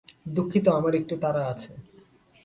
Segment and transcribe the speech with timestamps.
[0.29, 1.71] দুঃখিত, আমার একটু তাড়া আছে।